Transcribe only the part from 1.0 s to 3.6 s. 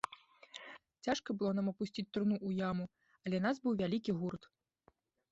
Цяжка было нам апусціць труну ў яму, але нас